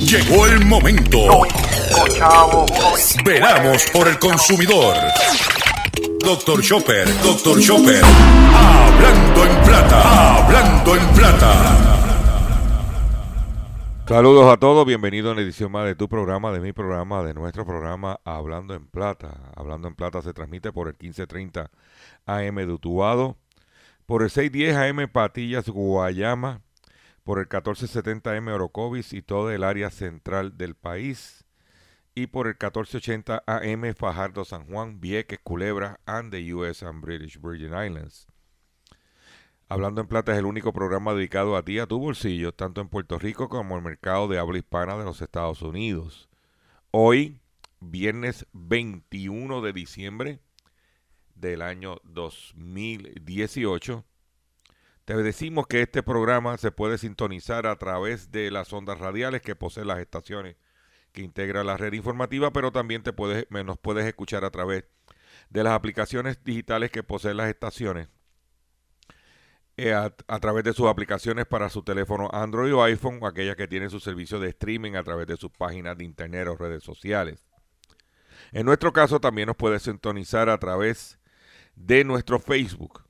[0.00, 1.42] Llegó el momento.
[3.24, 4.96] Veramos por el consumidor.
[6.24, 8.02] Doctor Chopper, Doctor Chopper.
[8.02, 11.90] Hablando en plata, hablando en plata.
[14.08, 17.34] Saludos a todos, bienvenidos a una edición más de tu programa, de mi programa, de
[17.34, 19.52] nuestro programa Hablando en Plata.
[19.54, 21.70] Hablando en Plata se transmite por el 1530
[22.26, 23.36] AM de Utuado,
[24.06, 26.62] por el 610 AM Patillas Guayama,
[27.24, 31.44] por el 1470 AM Orocovis y todo el área central del país,
[32.14, 37.38] y por el 1480 AM Fajardo San Juan, Vieques, Culebra, and the US and British
[37.40, 38.26] Virgin Islands.
[39.68, 42.88] Hablando en Plata es el único programa dedicado a ti, a tu bolsillo, tanto en
[42.88, 46.28] Puerto Rico como en el mercado de habla hispana de los Estados Unidos.
[46.90, 47.40] Hoy,
[47.78, 50.40] viernes 21 de diciembre
[51.36, 54.04] del año 2018,
[55.10, 59.56] te decimos que este programa se puede sintonizar a través de las ondas radiales que
[59.56, 60.54] poseen las estaciones
[61.10, 64.84] que integra la red informativa, pero también te puedes, nos puedes escuchar a través
[65.48, 68.06] de las aplicaciones digitales que poseen las estaciones
[69.76, 73.90] eh, a, través de sus aplicaciones para su teléfono Android o iPhone aquellas que tienen
[73.90, 77.44] su servicio de streaming a través de sus páginas de internet o redes sociales.
[78.52, 81.18] En nuestro caso también nos puede sintonizar a través
[81.74, 83.09] de nuestro Facebook.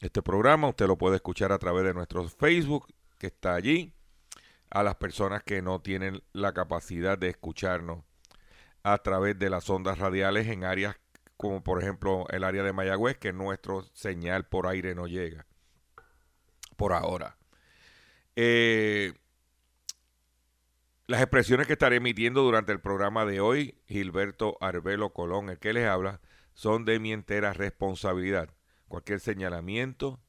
[0.00, 2.86] Este programa usted lo puede escuchar a través de nuestro Facebook
[3.18, 3.92] que está allí.
[4.68, 8.04] A las personas que no tienen la capacidad de escucharnos
[8.82, 10.96] a través de las ondas radiales en áreas
[11.36, 15.46] como por ejemplo el área de Mayagüez, que nuestro señal por aire no llega
[16.76, 17.36] por ahora.
[18.36, 19.14] Eh,
[21.06, 25.72] las expresiones que estaré emitiendo durante el programa de hoy, Gilberto Arbelo Colón, el que
[25.72, 26.20] les habla,
[26.54, 28.50] son de mi entera responsabilidad.
[28.88, 30.20] Cualquier señalamiento,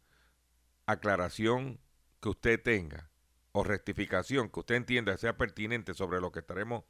[0.85, 1.79] aclaración
[2.21, 3.09] que usted tenga
[3.51, 6.83] o rectificación que usted entienda sea pertinente sobre lo que estaremos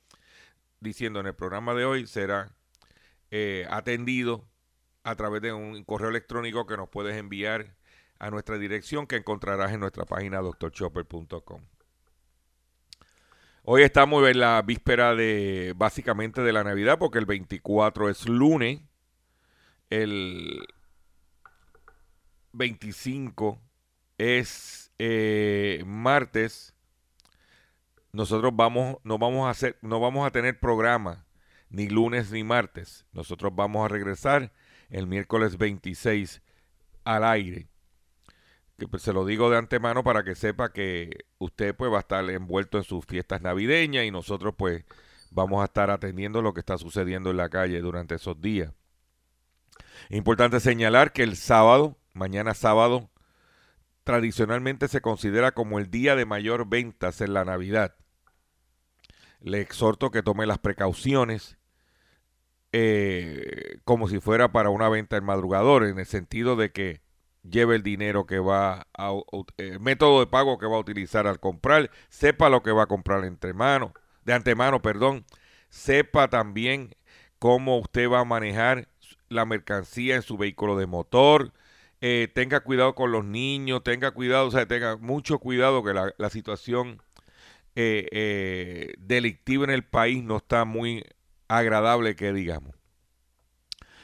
[0.80, 2.52] diciendo en el programa de hoy será
[3.32, 4.48] eh, atendido
[5.04, 7.76] a través de un correo electrónico que nos puedes enviar
[8.20, 11.62] a nuestra dirección que encontrarás en nuestra página doctorchopper.com.
[13.64, 18.82] Hoy estamos en la víspera de básicamente de la Navidad porque el 24 es lunes,
[19.90, 20.66] el
[22.54, 23.62] 25
[24.18, 26.74] es eh, martes.
[28.12, 31.26] Nosotros vamos, no vamos a hacer, no vamos a tener programa
[31.70, 33.06] ni lunes ni martes.
[33.12, 34.52] Nosotros vamos a regresar
[34.90, 36.42] el miércoles 26
[37.04, 37.68] al aire
[38.78, 42.02] que pues, se lo digo de antemano para que sepa que usted pues va a
[42.02, 44.86] estar envuelto en sus fiestas navideñas y nosotros pues
[45.32, 48.72] vamos a estar atendiendo lo que está sucediendo en la calle durante esos días.
[50.10, 53.10] Importante señalar que el sábado, mañana sábado,
[54.04, 57.96] tradicionalmente se considera como el día de mayor ventas en la Navidad.
[59.40, 61.58] Le exhorto que tome las precauciones
[62.74, 67.02] eh, como si fuera para una venta en madrugador, en el sentido de que
[67.44, 69.12] lleve el dinero que va a,
[69.58, 72.84] el eh, método de pago que va a utilizar al comprar, sepa lo que va
[72.84, 73.94] a comprar entre manos,
[74.26, 75.26] de antemano, perdón,
[75.70, 76.96] sepa también
[77.40, 78.90] cómo usted va a manejar
[79.30, 81.54] la mercancía en su vehículo de motor,
[82.02, 86.30] eh, tenga cuidado con los niños, tenga cuidado, o sea, tenga mucho cuidado que la,
[86.30, 87.02] situación
[87.76, 91.04] eh, delictiva en el país no está muy
[91.48, 92.76] agradable que digamos.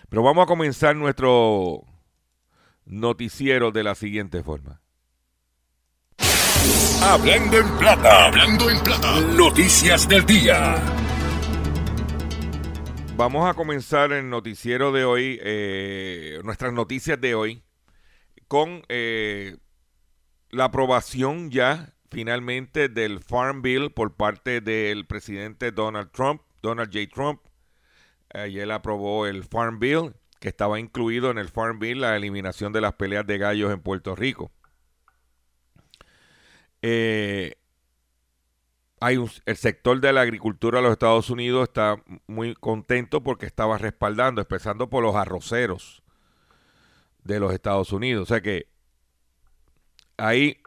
[0.10, 1.84] Pero vamos a comenzar nuestro
[2.86, 4.82] noticiero de la siguiente forma.
[7.02, 10.76] Hablando en plata, hablando en plata, noticias del día.
[13.16, 17.64] Vamos a comenzar el noticiero de hoy, eh, nuestras noticias de hoy,
[18.54, 19.58] con eh,
[20.52, 27.12] la aprobación ya finalmente del Farm Bill por parte del presidente Donald Trump, Donald J.
[27.12, 27.42] Trump.
[28.32, 32.82] Ayer aprobó el Farm Bill que estaba incluido en el Farm Bill la eliminación de
[32.82, 34.52] las peleas de gallos en Puerto Rico.
[36.84, 37.56] Eh,
[39.00, 41.96] hay el sector de la agricultura de los Estados Unidos está
[42.28, 46.03] muy contento porque estaba respaldando, empezando por los arroceros
[47.24, 48.24] de los Estados Unidos.
[48.24, 48.68] O sea que
[50.18, 50.58] ahí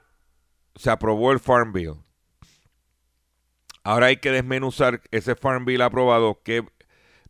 [0.75, 1.95] se aprobó el Farm Bill.
[3.83, 6.65] Ahora hay que desmenuzar ese Farm Bill aprobado, qué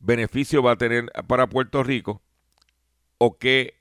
[0.01, 2.23] beneficio va a tener para Puerto Rico
[3.19, 3.75] o que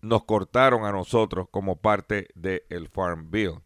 [0.00, 3.60] nos cortaron a nosotros como parte del Farm Bill.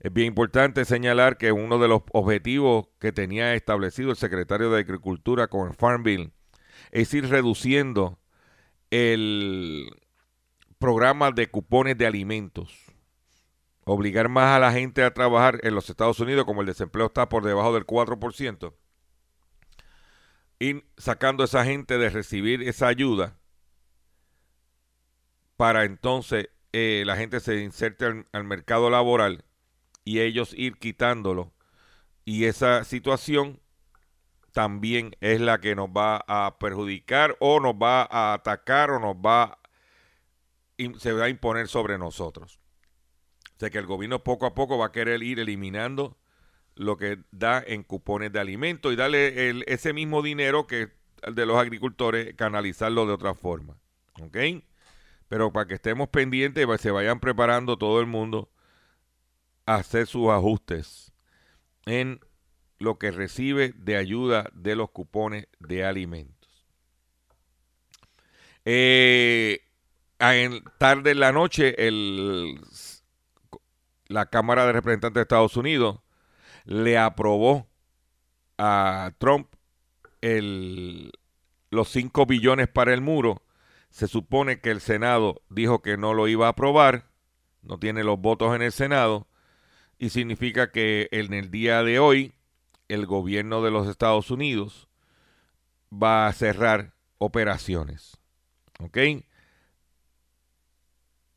[0.00, 4.80] Es bien importante señalar que uno de los objetivos que tenía establecido el secretario de
[4.80, 6.32] Agricultura con el Farm Bill
[6.90, 8.18] es ir reduciendo
[8.92, 9.90] el
[10.78, 12.76] programa de cupones de alimentos.
[13.84, 17.28] obligar más a la gente a trabajar en los Estados Unidos, como el desempleo está
[17.28, 18.74] por debajo del 4%,
[20.60, 23.36] y sacando a esa gente de recibir esa ayuda
[25.56, 29.44] para entonces eh, la gente se inserte al, mercado laboral
[30.04, 31.52] y ellos ir quitándolo.
[32.24, 33.60] Y esa situación
[34.52, 39.16] también es la que nos va a perjudicar o nos va a atacar o nos
[39.16, 39.58] va
[40.98, 42.58] se va a imponer sobre nosotros.
[43.56, 46.18] O sea que el gobierno poco a poco va a querer ir eliminando
[46.74, 50.90] lo que da en cupones de alimentos y darle ese mismo dinero que
[51.30, 53.76] de los agricultores, canalizarlo de otra forma.
[54.20, 54.36] ¿Ok?
[55.28, 58.50] Pero para que estemos pendientes se vayan preparando todo el mundo
[59.66, 61.12] a hacer sus ajustes
[61.86, 62.20] en
[62.82, 66.66] lo que recibe de ayuda de los cupones de alimentos.
[68.64, 69.60] Eh,
[70.18, 71.74] en, tarde en la noche,
[74.08, 76.00] la Cámara de Representantes de Estados Unidos
[76.64, 77.68] le aprobó
[78.58, 79.48] a Trump
[81.70, 83.42] los 5 billones para el muro
[83.92, 87.10] se supone que el Senado dijo que no lo iba a aprobar,
[87.62, 89.28] no tiene los votos en el Senado,
[89.98, 92.32] y significa que en el día de hoy
[92.92, 94.88] el gobierno de los Estados Unidos
[95.92, 98.18] va a cerrar operaciones.
[98.80, 98.96] ¿Ok?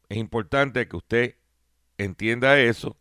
[0.10, 1.36] Es importante que usted
[1.98, 2.98] entienda eso.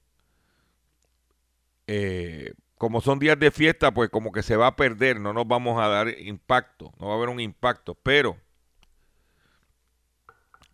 [1.87, 5.47] Eh, como son días de fiesta, pues como que se va a perder, no nos
[5.47, 8.37] vamos a dar impacto, no va a haber un impacto, pero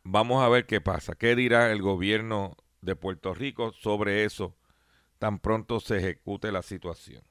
[0.05, 1.15] Vamos a ver qué pasa.
[1.15, 4.57] ¿Qué dirá el gobierno de Puerto Rico sobre eso
[5.19, 7.23] tan pronto se ejecute la situación?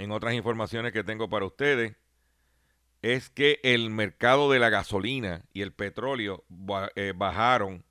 [0.00, 1.94] En otras informaciones que tengo para ustedes,
[3.02, 6.42] es que el mercado de la gasolina y el petróleo
[6.94, 7.84] eh, bajaron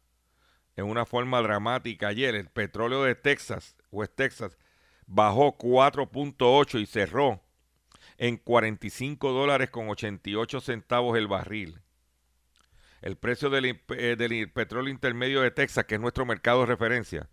[0.75, 2.33] en una forma dramática ayer.
[2.33, 4.57] El petróleo de Texas, West Texas,
[5.05, 7.43] bajó 4.8 y cerró
[8.17, 11.79] en 45 dólares con 88 centavos el barril.
[13.03, 17.29] El precio eh, del, petróleo intermedio de Texas, que es nuestro mercado de referencia,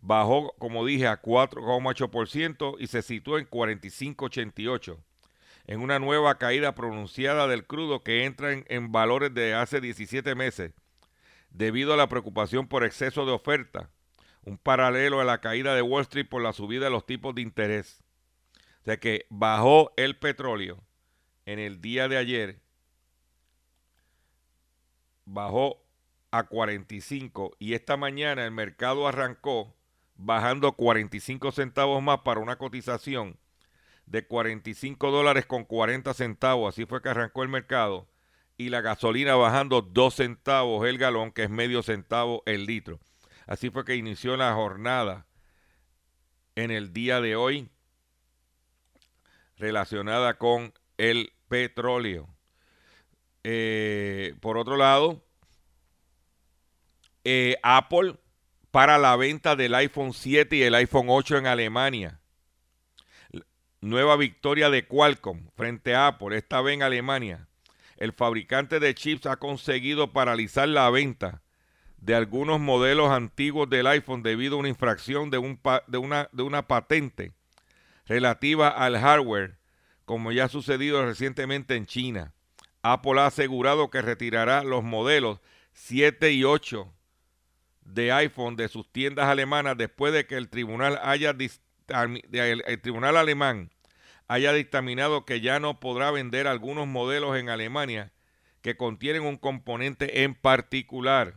[0.00, 4.98] bajó, como dije, a 4,8% y se situó en 45,88,
[5.66, 10.34] en una nueva caída pronunciada del crudo que entra en, en valores de hace 17
[10.34, 10.72] meses,
[11.50, 13.90] debido a la preocupación por exceso de oferta,
[14.42, 17.42] un paralelo a la caída de Wall Street por la subida de los tipos de
[17.42, 18.02] interés.
[18.82, 20.82] O sea que bajó el petróleo
[21.44, 22.60] en el día de ayer
[25.28, 25.82] bajó
[26.30, 29.74] a 45 y esta mañana el mercado arrancó
[30.18, 33.38] bajando 45 centavos más para una cotización
[34.04, 36.74] de 45 dólares con 40 centavos.
[36.74, 38.08] Así fue que arrancó el mercado.
[38.58, 42.98] Y la gasolina bajando 2 centavos el galón, que es medio centavo el litro.
[43.46, 45.26] Así fue que inició la jornada
[46.56, 47.70] en el día de hoy
[49.56, 52.28] relacionada con el petróleo.
[53.44, 55.24] Eh, por otro lado,
[57.24, 58.16] eh, Apple
[58.70, 62.20] para la venta del iPhone 7 y el iPhone 8 en Alemania.
[63.80, 67.48] Nueva victoria de Qualcomm frente a Apple, esta vez en Alemania.
[67.96, 71.42] El fabricante de chips ha conseguido paralizar la venta
[71.96, 76.66] de algunos modelos antiguos del iPhone debido a una infracción de, un de, una, una
[76.68, 77.32] patente
[78.06, 79.58] relativa al hardware,
[80.04, 82.34] como ya ha sucedido recientemente en China.
[82.82, 85.40] Apple ha asegurado que retirará los modelos
[85.72, 86.92] 7 y 8
[87.88, 91.34] de iPhone de sus tiendas alemanas después de que el tribunal haya
[91.88, 93.70] el tribunal alemán
[94.26, 98.12] haya dictaminado que ya no podrá vender algunos modelos en Alemania
[98.60, 101.36] que contienen un componente en particular.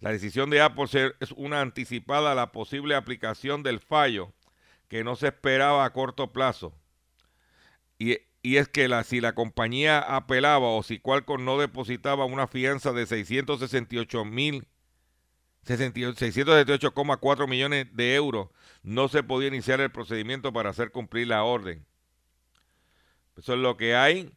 [0.00, 0.86] La decisión de Apple
[1.20, 4.32] es una anticipada a la posible aplicación del fallo
[4.88, 6.74] que no se esperaba a corto plazo.
[7.98, 12.92] Y y es que si la compañía apelaba o si Qualcomm no depositaba una fianza
[12.92, 14.66] de 668 mil
[15.64, 18.48] 678,4 millones de euros,
[18.82, 21.84] no se podía iniciar el procedimiento para hacer cumplir la orden.
[23.36, 24.32] Eso es lo que hay.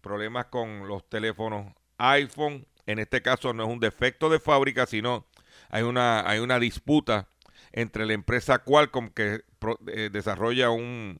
[0.00, 2.66] Problemas con los teléfonos iPhone.
[2.86, 5.26] En este caso no es un defecto de fábrica, sino
[5.68, 7.28] hay una, hay una disputa
[7.72, 9.42] entre la empresa Qualcomm que
[9.88, 11.18] eh, desarrolla un,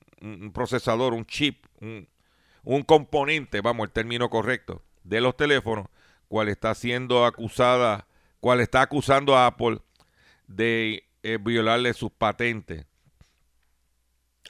[0.53, 2.07] procesador, un chip, un,
[2.63, 5.87] un, componente, vamos, el término correcto, de los teléfonos,
[6.27, 8.06] cual está siendo acusada,
[8.39, 9.79] cual está acusando a Apple
[10.47, 12.85] de eh, violarle sus patentes.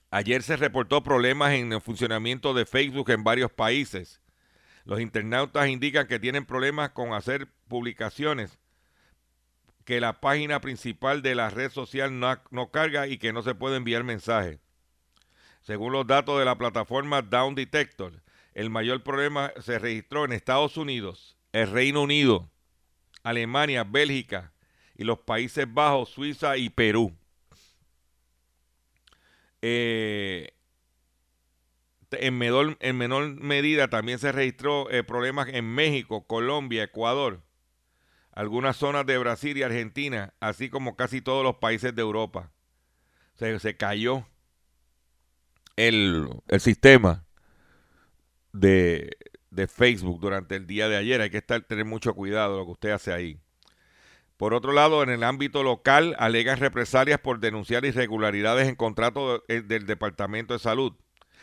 [0.10, 4.22] Ayer se reportó problemas en el funcionamiento de Facebook en varios países.
[4.86, 8.58] Los internautas indican que tienen problemas con hacer publicaciones
[9.84, 13.56] que la página principal de la red social no, no carga y que no se
[13.56, 14.60] puede enviar mensajes.
[15.62, 18.22] Según los datos de la plataforma Down Detector,
[18.54, 22.50] el mayor problema se registró en Estados Unidos, el Reino Unido,
[23.28, 24.54] Alemania, Bélgica
[24.96, 27.16] y los Países Bajos, Suiza y Perú.
[29.62, 30.54] Eh,
[32.12, 37.42] en, menor, en, menor, medida también se registró eh, problemas en México, Colombia, Ecuador,
[38.32, 42.52] algunas zonas de Brasil y Argentina, así como casi todos los países de Europa.
[43.36, 44.26] Se, se cayó
[45.76, 47.26] el, el sistema
[48.54, 49.18] de,
[49.50, 51.22] de, Facebook durante el día de ayer.
[51.22, 53.40] Hay que estar, tener mucho cuidado lo que usted hace ahí.
[54.38, 59.86] Por otro lado, en el ámbito local, alegan represalias por denunciar irregularidades en contrato del
[59.88, 60.94] Departamento de Salud.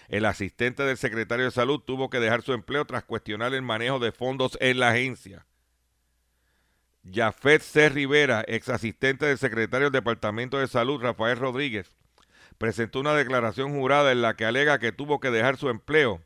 [0.08, 3.99] El asistente del secretario de Salud tuvo que dejar su empleo tras cuestionar el manejo
[3.99, 5.46] de fondos en la agencia.
[7.11, 7.88] Jafet C.
[7.88, 11.96] Rivera, ex asistente del secretario del Departamento de Salud, Rafael Rodríguez,
[12.58, 16.23] presentó una declaración jurada en la que alega que tuvo que dejar su empleo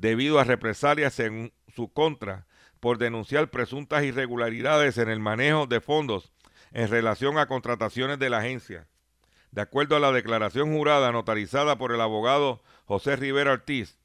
[0.00, 2.46] debido a represalias en su contra
[2.80, 6.32] por denunciar presuntas irregularidades en el manejo de fondos
[6.72, 8.86] en relación a contrataciones de la agencia.
[9.50, 13.98] De acuerdo a la declaración jurada notarizada por el abogado José Rivera Ortiz,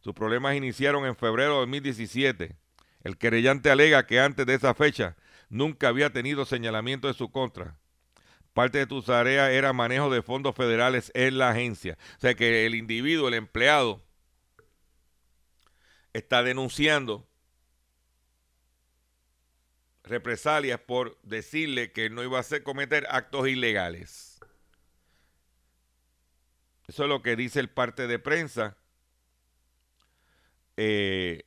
[0.00, 2.56] sus problemas iniciaron en febrero de 2017.
[3.02, 5.16] El querellante alega que antes de esa fecha
[5.48, 7.76] nunca había tenido señalamiento de su contra.
[8.52, 11.98] Parte de tu tarea era manejo de fondos federales en la agencia.
[12.18, 14.02] O sea que el individuo, el empleado,
[16.12, 17.26] está denunciando
[20.02, 24.40] represalias por decirle que no iba a hacer cometer actos ilegales.
[26.88, 28.76] Eso es lo que dice el parte de prensa.
[30.76, 31.44] Eh,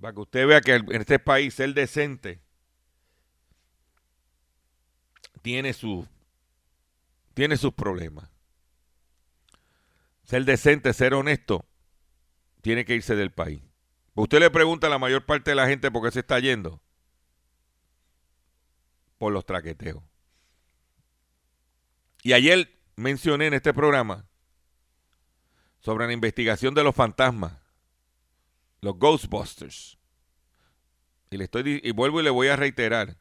[0.00, 2.42] para que usted vea que en este país el decente
[5.42, 6.06] tiene, su,
[7.34, 8.28] tiene sus problemas.
[10.24, 11.64] Ser decente, ser honesto,
[12.64, 13.62] tiene que irse del país.
[14.14, 16.80] Usted le pregunta a la mayor parte de la gente por qué se está yendo.
[19.18, 20.02] Por los traqueteos.
[22.22, 24.26] Y ayer mencioné en este programa
[25.78, 27.52] sobre la investigación de los fantasmas,
[28.80, 29.98] los Ghostbusters.
[31.28, 33.18] Y le estoy y vuelvo y le voy a reiterar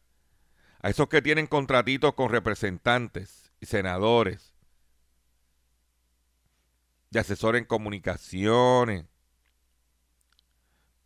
[0.80, 4.54] a esos que tienen contratitos con representantes y senadores,
[7.10, 9.06] de asesores en comunicaciones,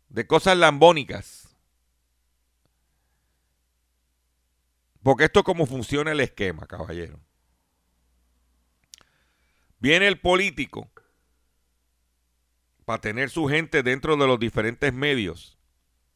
[0.08, 1.48] de cosas lambónicas.
[5.02, 7.20] Porque esto es como funciona el esquema, caballero.
[9.78, 10.90] Viene el político
[12.84, 15.56] para tener su gente dentro de los diferentes medios,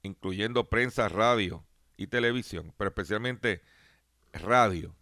[0.02, 1.64] incluyendo prensa, radio
[1.96, 3.62] y televisión, pero especialmente
[4.32, 4.96] radio.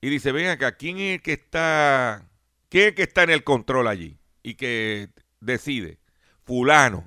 [0.00, 2.28] Y dice, ven acá, ¿quién es el que está,
[2.68, 4.18] quién es el que está en el control allí?
[4.42, 5.08] Y que
[5.40, 5.98] decide.
[6.44, 7.04] Fulano.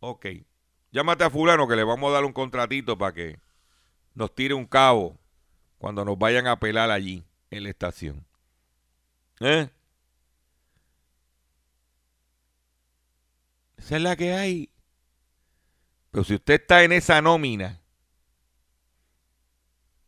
[0.00, 0.26] Ok.
[0.92, 3.38] Llámate a fulano que le vamos a dar un contratito para que
[4.14, 5.18] nos tire un cabo
[5.78, 8.24] cuando nos vayan a pelar allí en la estación.
[9.40, 9.68] ¿Eh?
[13.76, 14.70] Esa es la que hay.
[16.10, 17.82] Pero si usted está en esa nómina,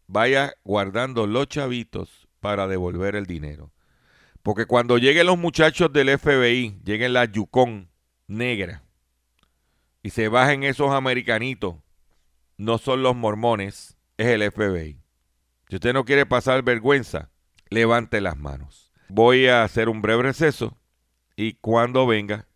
[0.06, 3.72] vaya guardando los chavitos para devolver el dinero.
[4.42, 7.90] Porque cuando lleguen los muchachos del FBI, lleguen la Yukon
[8.26, 8.82] negra
[10.02, 11.76] y se bajen esos americanitos,
[12.56, 15.00] no son los mormones, es el FBI.
[15.68, 17.30] Si usted no quiere pasar vergüenza,
[17.70, 18.92] levante las manos.
[19.08, 20.76] Voy a hacer un breve receso
[21.34, 22.46] y cuando venga,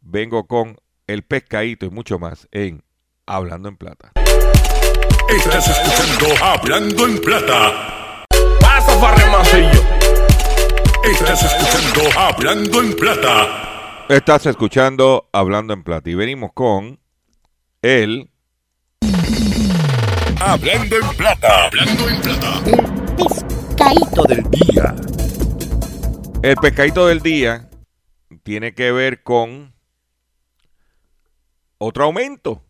[0.00, 2.82] vengo con el pescadito y mucho más en
[3.26, 4.12] Hablando en Plata.
[5.28, 8.24] Estás escuchando Hablando en Plata.
[8.60, 9.00] Paso.
[11.04, 13.69] Estás escuchando Hablando en Plata.
[14.10, 16.98] Estás escuchando Hablando en Plata y venimos con
[17.80, 18.28] el
[20.40, 21.66] Hablando en Plata.
[21.66, 22.60] Hablando en Plata.
[22.66, 24.96] El pescadito del día.
[26.42, 27.70] El pescadito del día
[28.42, 29.76] tiene que ver con
[31.78, 32.64] otro aumento.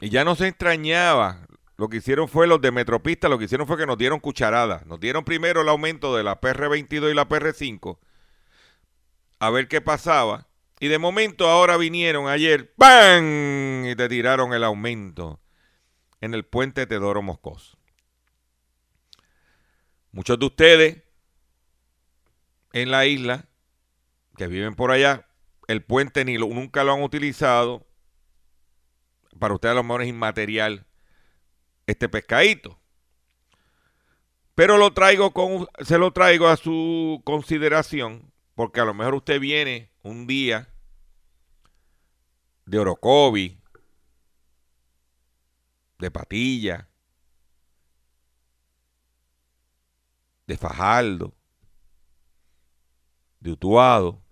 [0.00, 1.48] Y ya no se extrañaba.
[1.78, 4.86] Lo que hicieron fue los de Metropista, lo que hicieron fue que nos dieron cucharadas.
[4.86, 7.98] Nos dieron primero el aumento de la PR22 y la PR5.
[9.38, 10.48] A ver qué pasaba.
[10.78, 13.86] Y de momento ahora vinieron ayer, ¡pam!
[13.86, 15.40] Y te tiraron el aumento
[16.20, 17.78] en el puente Teodoro Moscoso.
[20.12, 21.02] Muchos de ustedes
[22.72, 23.48] en la isla,
[24.36, 25.26] que viven por allá,
[25.66, 27.86] el puente ni lo, nunca lo han utilizado.
[29.38, 30.86] Para ustedes a lo mejor es inmaterial.
[31.86, 32.78] este pescadito.
[34.54, 39.38] Pero lo traigo con, se lo traigo a su consideración, porque a lo mejor usted
[39.38, 40.66] viene un día
[42.64, 43.60] de Orocovi,
[45.98, 46.88] de Patilla,
[50.46, 51.34] de Fajardo,
[53.40, 54.22] de Utuado,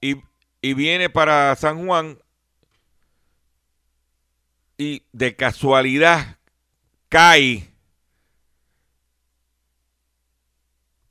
[0.00, 0.20] y,
[0.60, 2.18] y viene para San Juan
[4.76, 6.38] y de casualidad
[7.08, 7.72] cae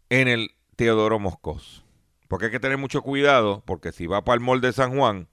[0.09, 1.83] en el Teodoro Moscos.
[2.27, 5.27] Porque hay que tener mucho cuidado, porque si va para el mall de San Juan,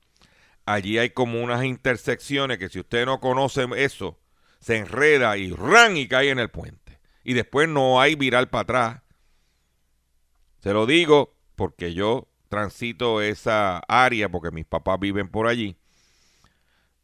[0.66, 4.18] allí hay como unas intersecciones que si usted no conoce eso,
[4.61, 6.99] se enreda y ran y cae en el puente.
[7.25, 9.02] Y después no hay viral para atrás.
[10.59, 15.76] Se lo digo porque yo transito esa área, porque mis papás viven por allí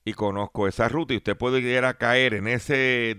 [0.06, 3.16] y conozco esa ruta y usted puede llegar a caer en ese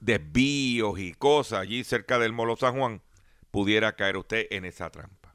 [0.00, 3.02] desvíos y cosas allí cerca del Molo San Juan,
[3.50, 5.34] pudiera caer usted en esa trampa.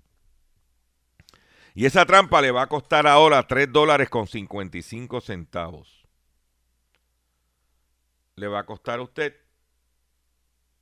[1.75, 6.07] Y esa trampa le va a costar ahora 3 dólares con 55 centavos.
[8.35, 9.35] Le va a costar a usted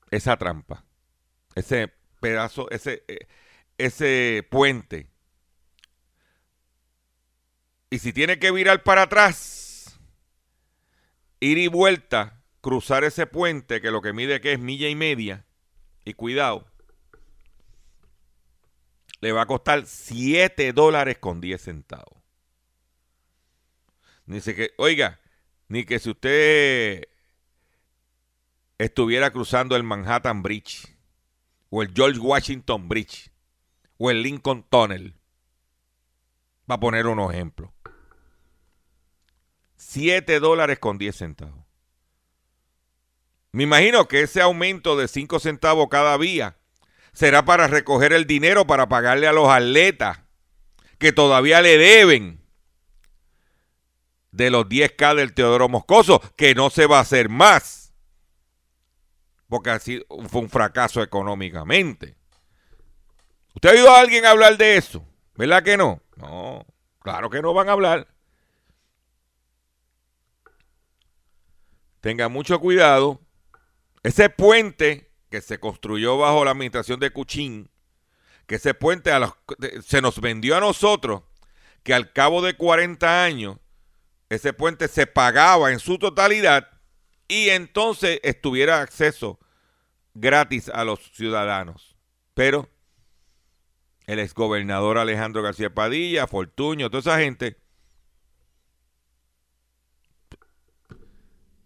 [0.09, 0.83] esa trampa,
[1.55, 3.27] ese pedazo, ese, eh,
[3.77, 5.07] ese puente.
[7.89, 10.00] Y si tiene que virar para atrás,
[11.39, 15.45] ir y vuelta, cruzar ese puente que lo que mide que es milla y media,
[16.05, 16.70] y cuidado,
[19.21, 22.21] le va a costar 7 dólares con 10 centavos.
[24.25, 25.19] Dice que, oiga,
[25.67, 27.07] ni que si usted
[28.77, 30.97] estuviera cruzando el Manhattan Bridge,
[31.69, 33.31] o el George Washington Bridge,
[33.97, 35.15] o el Lincoln Tunnel,
[36.69, 37.71] va a poner unos ejemplos.
[39.75, 41.65] 7 dólares con 10 centavos.
[43.51, 46.57] Me imagino que ese aumento de 5 centavos cada vía
[47.13, 50.19] será para recoger el dinero para pagarle a los atletas
[50.97, 52.41] que todavía le deben
[54.31, 57.93] de los 10K del Teodoro Moscoso, que no se va a hacer más,
[59.50, 62.15] porque así fue un fracaso económicamente.
[63.53, 65.05] ¿Usted ha oído a alguien hablar de eso?
[65.35, 66.01] ¿Verdad que no?
[66.15, 66.65] No,
[67.00, 68.07] claro que no van a hablar.
[72.01, 73.21] tenga mucho cuidado.
[74.03, 77.72] Ese puente que se construyó bajo la administración de Cuchín,
[78.48, 79.11] que ese puente
[79.81, 81.24] se nos vendió a nosotros,
[81.83, 83.57] que al cabo de 40 años,
[84.29, 86.67] ese puente se pagaba en su totalidad
[87.29, 89.39] y entonces estuviera acceso
[90.13, 91.96] gratis a los ciudadanos.
[92.33, 92.70] Pero
[94.05, 97.57] el exgobernador Alejandro García Padilla, Fortuño, toda esa gente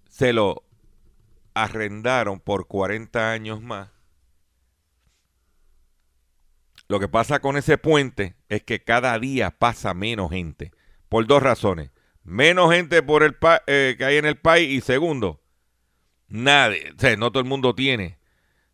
[0.07, 0.64] se lo
[1.55, 3.89] arrendaron por 40 años más.
[6.87, 10.71] Lo que pasa con ese puente es que cada día pasa menos gente.
[11.09, 11.89] Por dos razones.
[12.23, 14.69] Menos gente por el eh, que hay en el país.
[14.69, 15.41] Y segundo,
[16.27, 18.19] nadie, no todo el mundo tiene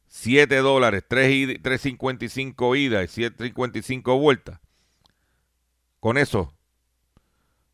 [0.07, 4.59] 7 dólares, 3.55 idas y 7.55 vueltas.
[6.01, 6.53] Con eso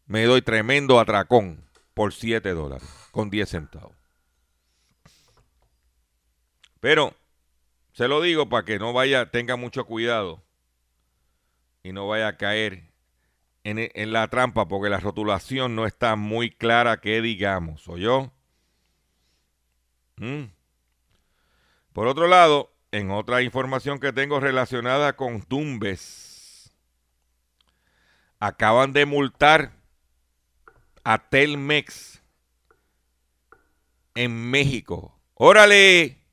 [0.06, 3.97] me doy tremendo atracón por 7 dólares con 10 centavos.
[6.88, 7.14] Pero
[7.92, 10.42] se lo digo para que no vaya, tenga mucho cuidado
[11.84, 12.94] y no vaya a caer
[13.66, 18.32] en, la trampa porque la rotulación no está muy clara que digamos, ¿o yo?
[20.16, 20.46] Mm.
[21.92, 26.74] Por otro lado, en otra información que tengo relacionada con Tumbes,
[28.40, 29.74] acaban de multar
[31.04, 32.24] a Telmex
[34.16, 35.20] en México.
[35.34, 36.27] Órale.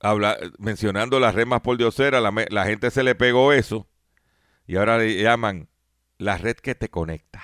[0.00, 3.88] habla, mencionando la red más por diosera, la, la gente se le pegó eso
[4.66, 5.68] y ahora le llaman
[6.18, 7.42] la red que te conecta.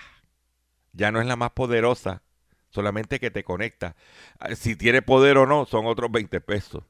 [0.93, 2.23] Ya no es la más poderosa,
[2.71, 3.97] solamente que te conecta.
[4.41, 6.85] Ah, Si tiene poder o no, son otros 20 pesos.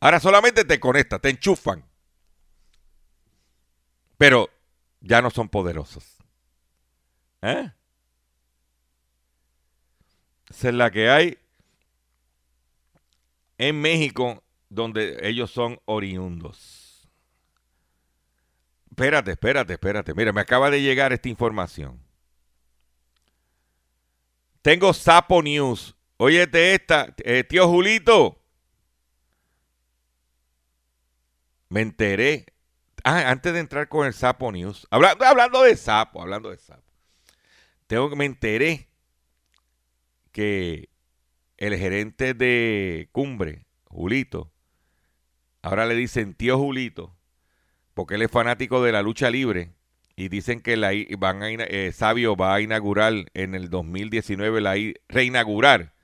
[0.00, 1.84] Ahora solamente te conecta, te enchufan.
[4.16, 4.48] Pero
[5.00, 6.21] ya no son poderosos.
[7.42, 7.72] ¿Eh?
[10.48, 11.38] Esa es la que hay
[13.58, 17.08] en México, donde ellos son oriundos.
[18.90, 20.14] Espérate, espérate, espérate.
[20.14, 22.00] Mira, me acaba de llegar esta información.
[24.60, 25.96] Tengo Sapo News.
[26.18, 28.38] Óyete esta, eh, tío Julito.
[31.68, 32.46] Me enteré.
[33.02, 34.86] Ah, antes de entrar con el Sapo News.
[34.90, 36.91] Hablando, hablando de Sapo, hablando de Sapo.
[37.86, 38.88] Tengo que me enteré
[40.32, 40.88] que
[41.58, 44.52] el gerente de Cumbre, Julito,
[45.62, 47.16] ahora le dicen tío Julito,
[47.94, 49.74] porque él es fanático de la lucha libre
[50.16, 54.74] y dicen que la van a eh, Sabio va a inaugurar en el 2019 la
[55.08, 55.94] reinaugurar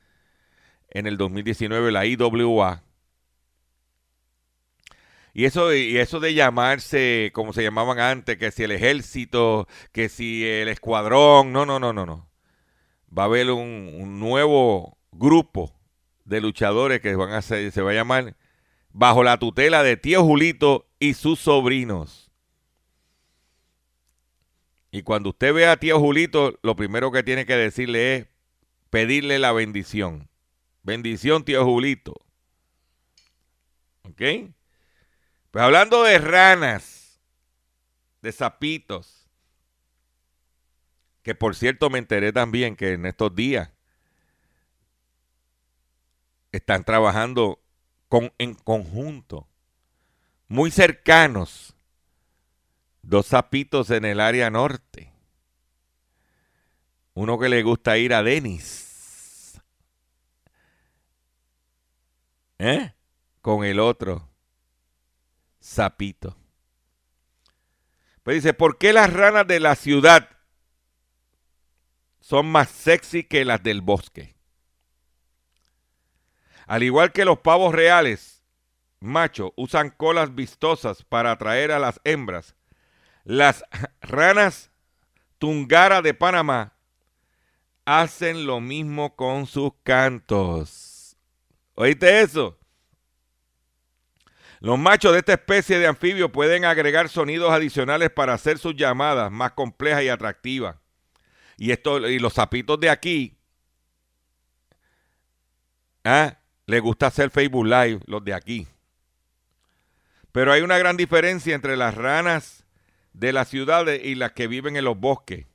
[0.91, 2.85] en el 2019 la IWA.
[5.39, 10.09] Y eso, y eso de llamarse como se llamaban antes, que si el ejército, que
[10.09, 12.29] si el escuadrón, no, no, no, no, no.
[13.17, 15.79] Va a haber un, un nuevo grupo
[16.25, 18.37] de luchadores que van a ser, se va a llamar
[18.91, 22.33] bajo la tutela de tío Julito y sus sobrinos.
[24.91, 28.27] Y cuando usted ve a tío Julito, lo primero que tiene que decirle es
[28.91, 30.29] pedirle la bendición.
[30.83, 32.27] Bendición, tío Julito.
[34.03, 34.51] ¿Ok?
[35.51, 37.21] Pues hablando de ranas,
[38.21, 39.31] de sapitos,
[41.23, 43.71] que por cierto me enteré también que en estos días
[46.53, 47.61] están trabajando
[48.09, 49.49] con, en conjunto,
[50.49, 51.75] muy cercanos,
[53.03, 55.13] dos sapitos en el área norte.
[57.15, 59.61] Uno que le gusta ir a Denis.
[62.59, 62.93] ¿Eh?
[63.41, 64.28] Con el otro
[65.69, 66.37] sapito.
[68.23, 70.29] Pues dice, ¿por qué las ranas de la ciudad
[72.21, 74.35] son más sexy que las del bosque?
[76.67, 78.43] Al igual que los pavos reales,
[79.01, 82.57] macho, usan colas vistosas para atraer a las hembras.
[83.25, 83.65] Las
[84.01, 84.71] ranas
[85.39, 86.75] tungara de Panamá
[87.85, 91.17] hacen lo mismo con sus cantos.
[91.75, 92.58] ¿Oíste eso?
[94.61, 99.31] Los machos de esta especie de anfibio pueden agregar sonidos adicionales para hacer sus llamadas
[99.31, 100.77] más complejas y atractivas.
[101.57, 103.37] Y, esto, y los sapitos de aquí,
[106.05, 106.39] ¿ah?
[106.67, 108.67] les gusta hacer Facebook Live, los de aquí.
[110.33, 112.65] Pero hay una gran diferencia entre las ranas
[113.13, 115.47] de las ciudades y las que viven en los bosques.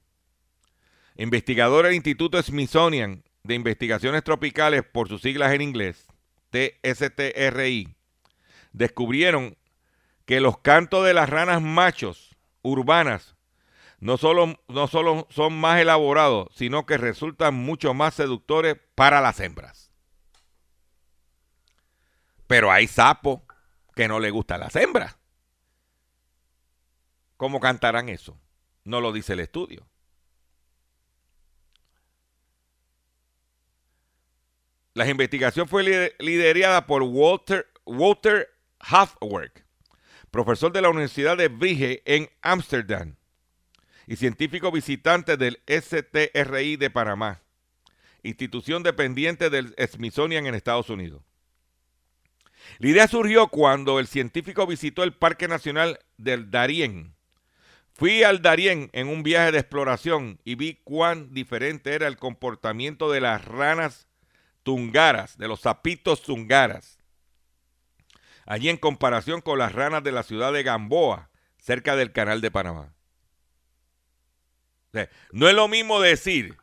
[1.15, 6.07] Investigadores del Instituto Smithsonian de Investigaciones Tropicales, por sus siglas en inglés,
[6.49, 7.95] TSTRI,
[8.73, 9.57] descubrieron
[10.25, 13.35] que los cantos de las ranas machos urbanas
[13.99, 19.39] no solo, no solo son más elaborados, sino que resultan mucho más seductores para las
[19.39, 19.91] hembras.
[22.47, 23.41] Pero hay sapos
[23.95, 25.17] que no le gustan las hembras.
[27.37, 28.37] ¿Cómo cantarán eso?
[28.83, 29.87] No lo dice el estudio.
[34.93, 38.52] La investigación fue lider- liderada por Walter, Walter
[38.83, 39.65] Hafwerk,
[40.29, 43.15] profesor de la Universidad de Brige en Ámsterdam
[44.07, 47.41] y científico visitante del STRI de Panamá,
[48.23, 51.23] institución dependiente del Smithsonian en Estados Unidos.
[52.79, 57.13] La idea surgió cuando el científico visitó el Parque Nacional del Darién.
[57.93, 63.11] Fui al Darién en un viaje de exploración y vi cuán diferente era el comportamiento
[63.11, 64.07] de las ranas
[64.63, 67.02] tungaras, de los sapitos tungaras.
[68.45, 72.51] Allí en comparación con las ranas de la ciudad de Gamboa, cerca del canal de
[72.51, 72.93] Panamá.
[75.31, 76.57] No es lo mismo decir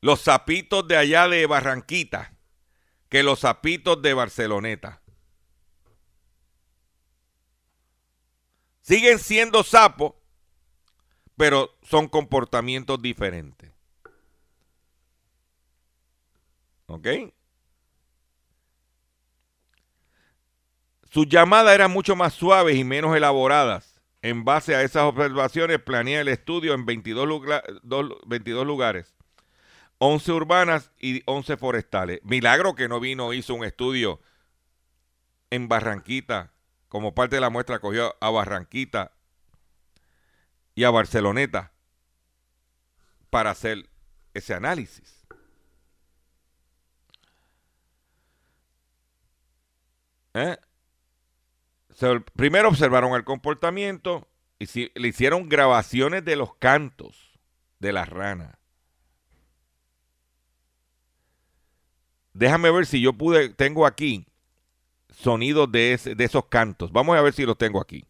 [0.00, 2.32] los sapitos de allá de Barranquita
[3.08, 5.02] que los sapitos de Barceloneta.
[8.82, 10.14] Siguen siendo sapos,
[11.36, 13.72] pero son comportamientos diferentes.
[16.86, 17.08] ¿Ok?
[21.16, 24.02] Sus llamadas eran mucho más suaves y menos elaboradas.
[24.20, 27.64] En base a esas observaciones, planea el estudio en 22, lugar,
[28.26, 29.14] 22 lugares,
[29.96, 32.20] 11 urbanas y 11 forestales.
[32.22, 34.20] Milagro que no vino, hizo un estudio
[35.48, 36.52] en Barranquita,
[36.90, 39.12] como parte de la muestra, cogió a Barranquita
[40.74, 41.72] y a Barceloneta
[43.30, 43.88] para hacer
[44.34, 45.24] ese análisis.
[50.34, 50.58] ¿Eh?
[52.34, 54.28] Primero observaron el comportamiento
[54.58, 57.38] y si, le hicieron grabaciones de los cantos
[57.78, 58.56] de las ranas.
[62.32, 64.26] Déjame ver si yo pude, tengo aquí
[65.10, 66.92] sonidos de, de esos cantos.
[66.92, 68.04] Vamos a ver si los tengo aquí.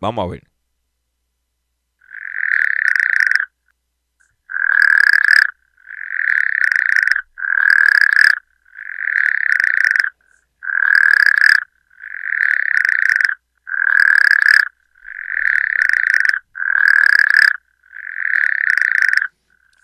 [0.00, 0.48] Vamos a ver.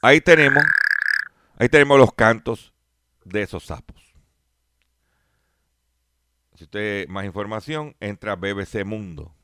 [0.05, 0.63] Ahí tenemos,
[1.57, 2.75] ahí tenemos los cantos
[3.25, 4.15] de esos sapos.
[6.57, 9.35] Si usted más información, entra a BBC Mundo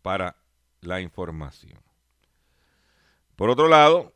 [0.00, 0.36] para
[0.80, 1.82] la información.
[3.34, 4.14] Por otro lado,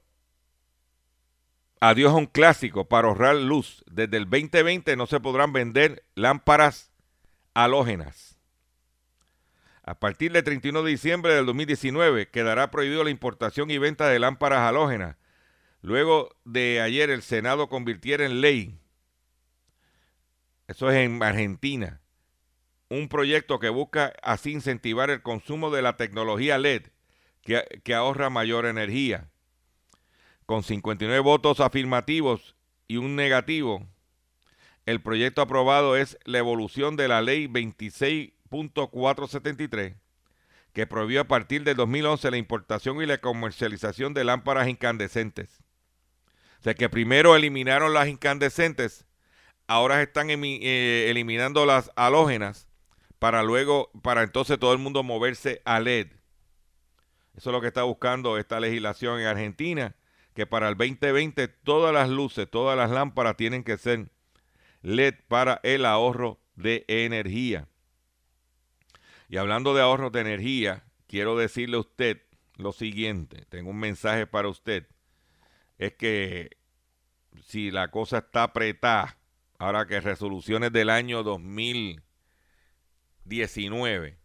[1.80, 3.82] adiós a un clásico para ahorrar luz.
[3.90, 6.92] Desde el 2020 no se podrán vender lámparas
[7.52, 8.38] halógenas.
[9.90, 14.20] A partir del 31 de diciembre del 2019 quedará prohibido la importación y venta de
[14.20, 15.16] lámparas halógenas.
[15.82, 18.78] Luego de ayer el Senado convirtiera en ley,
[20.68, 22.00] eso es en Argentina,
[22.88, 26.82] un proyecto que busca así incentivar el consumo de la tecnología LED
[27.42, 29.28] que, que ahorra mayor energía.
[30.46, 32.54] Con 59 votos afirmativos
[32.86, 33.88] y un negativo,
[34.86, 39.96] el proyecto aprobado es la evolución de la ley 26 473
[40.72, 45.60] que prohibió a partir del 2011 la importación y la comercialización de lámparas incandescentes.
[46.60, 49.06] O sea que primero eliminaron las incandescentes,
[49.66, 52.68] ahora están eh, eliminando las halógenas
[53.18, 56.08] para luego, para entonces todo el mundo moverse a LED.
[57.36, 59.96] Eso es lo que está buscando esta legislación en Argentina,
[60.34, 64.10] que para el 2020 todas las luces, todas las lámparas tienen que ser
[64.82, 67.68] LED para el ahorro de energía.
[69.30, 72.20] Y hablando de ahorros de energía, quiero decirle a usted
[72.56, 73.46] lo siguiente.
[73.48, 74.88] Tengo un mensaje para usted.
[75.78, 76.56] Es que
[77.44, 79.16] si la cosa está apretada,
[79.60, 84.18] ahora que resoluciones del año 2019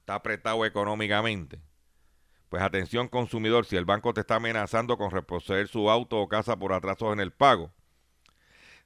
[0.00, 1.62] está apretado económicamente,
[2.50, 6.58] pues atención consumidor, si el banco te está amenazando con reposeer su auto o casa
[6.58, 7.72] por atrasos en el pago,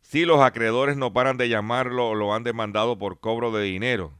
[0.00, 4.19] si los acreedores no paran de llamarlo o lo han demandado por cobro de dinero,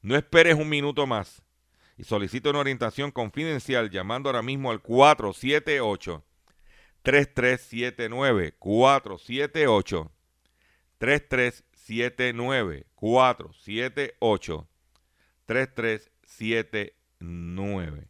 [0.00, 1.42] No esperes un minuto más
[1.96, 6.24] y solicita una orientación confidencial llamando ahora mismo al 478
[7.02, 10.12] 3379 478
[10.98, 14.68] 3379 478
[15.46, 18.08] 3379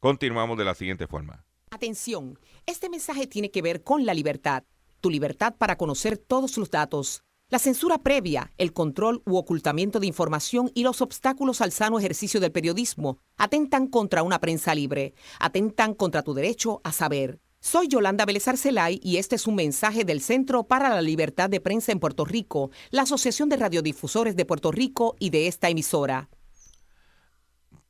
[0.00, 1.44] Continuamos de la siguiente forma.
[1.70, 4.64] Atención, este mensaje tiene que ver con la libertad,
[5.00, 10.08] tu libertad para conocer todos los datos la censura previa, el control u ocultamiento de
[10.08, 15.94] información y los obstáculos al sano ejercicio del periodismo atentan contra una prensa libre, atentan
[15.94, 17.38] contra tu derecho a saber.
[17.60, 21.60] Soy Yolanda Vélez Arcelay y este es un mensaje del Centro para la Libertad de
[21.60, 26.28] Prensa en Puerto Rico, la Asociación de Radiodifusores de Puerto Rico y de esta emisora.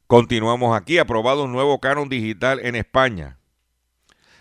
[0.07, 3.39] Continuamos aquí, aprobado un nuevo canon digital en España.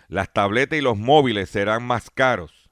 [0.08, 2.70] Las tabletas y los móviles serán más caros.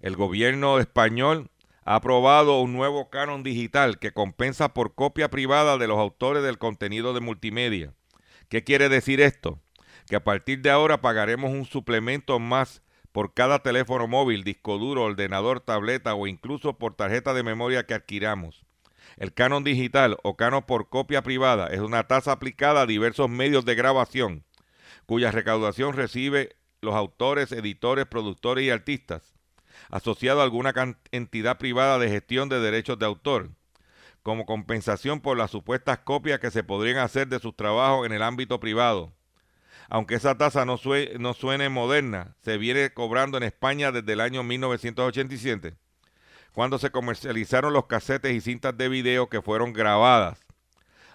[0.00, 1.50] El gobierno español
[1.84, 6.58] ha aprobado un nuevo canon digital que compensa por copia privada de los autores del
[6.58, 7.94] contenido de multimedia.
[8.48, 9.60] ¿Qué quiere decir esto?
[10.06, 15.04] Que a partir de ahora pagaremos un suplemento más por cada teléfono móvil, disco duro,
[15.04, 18.64] ordenador, tableta o incluso por tarjeta de memoria que adquiramos.
[19.16, 23.64] El canon digital o canon por copia privada es una tasa aplicada a diversos medios
[23.64, 24.44] de grabación,
[25.06, 29.34] cuya recaudación recibe los autores, editores, productores y artistas,
[29.90, 30.72] asociado a alguna
[31.10, 33.50] entidad privada de gestión de derechos de autor,
[34.22, 38.22] como compensación por las supuestas copias que se podrían hacer de sus trabajos en el
[38.22, 39.12] ámbito privado.
[39.88, 45.74] Aunque esa tasa no, suene moderna, se viene cobrando en España desde el año 1987
[46.52, 50.44] cuando se comercializaron los casetes y cintas de video que fueron grabadas.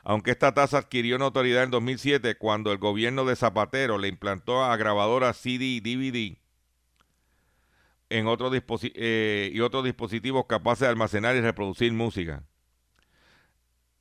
[0.03, 4.77] Aunque esta tasa adquirió notoriedad en 2007 cuando el gobierno de Zapatero le implantó a
[4.77, 6.44] grabadoras CD y DVD
[8.17, 8.53] en otros
[8.95, 12.43] eh, y otros dispositivos capaces de almacenar y reproducir música.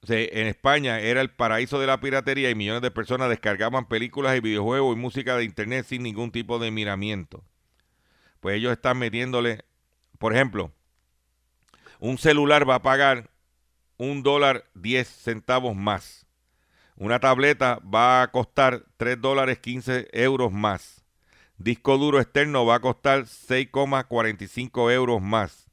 [0.06, 4.40] en España era el paraíso de la piratería y millones de personas descargaban películas y
[4.40, 7.42] videojuegos y música de internet sin ningún tipo de miramiento.
[8.40, 9.64] Pues ellos están metiéndole,
[10.18, 10.72] por ejemplo,
[11.98, 13.30] un celular va a pagar
[13.96, 16.26] un dólar 10 centavos más.
[16.96, 21.03] Una tableta va a costar 3 dólares 15 euros más.
[21.58, 25.70] Disco duro externo va a costar 6,45 euros más.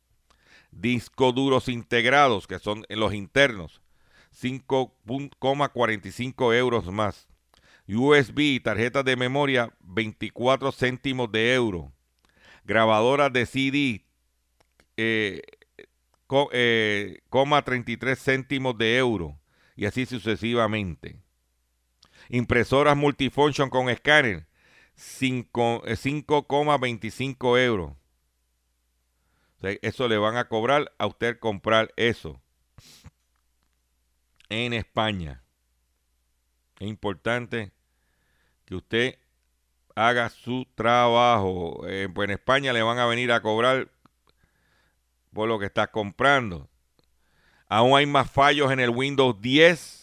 [0.72, 3.82] Disco duros integrados, que son los internos,
[4.40, 7.28] 5,45 euros más.
[7.88, 11.92] USB y tarjetas de memoria, 24 céntimos de euro.
[12.64, 14.06] Grabadoras de CD,
[14.98, 15.42] eh,
[16.52, 17.20] eh,
[17.66, 19.38] 33 céntimos de euro
[19.76, 21.18] y así sucesivamente.
[22.30, 24.48] Impresoras multifunction con escáner,
[25.02, 27.94] 5,25 eh, euros.
[29.82, 32.40] eso le van a cobrar a usted comprar eso
[34.50, 35.42] en España.
[36.80, 37.72] Es importante
[38.66, 39.18] que usted
[39.96, 41.82] haga su trabajo.
[41.88, 43.90] Eh, pues en España le van a venir a cobrar
[45.34, 46.70] por lo que estás comprando.
[47.68, 50.01] Aún hay más fallos en el Windows 10.